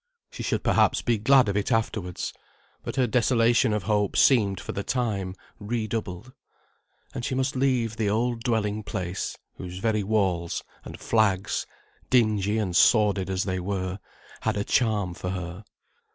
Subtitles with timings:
[0.31, 2.33] She should perhaps be glad of it afterwards;
[2.81, 6.33] but her desolation of hope seemed for the time redoubled.
[7.13, 11.67] And she must leave the old dwelling place, whose very walls, and flags,
[12.09, 13.99] dingy and sordid as they were,
[14.39, 15.63] had a charm for her.